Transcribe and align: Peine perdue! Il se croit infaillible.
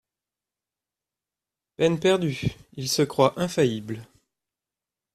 Peine 1.75 1.99
perdue! 1.99 2.53
Il 2.73 2.89
se 2.89 3.03
croit 3.03 3.39
infaillible. 3.39 4.01